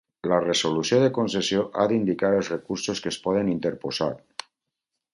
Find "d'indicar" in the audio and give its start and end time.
1.93-2.33